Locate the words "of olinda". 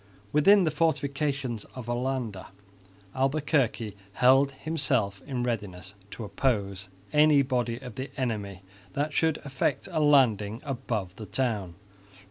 1.75-2.47